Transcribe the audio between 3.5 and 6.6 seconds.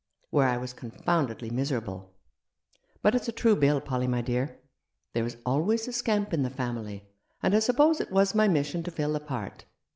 bill, Polly, my dear. There is always a scamp in the